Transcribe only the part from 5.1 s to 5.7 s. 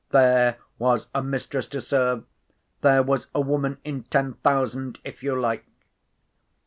you like!)